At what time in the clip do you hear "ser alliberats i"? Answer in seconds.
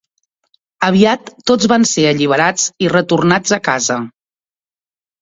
1.91-2.91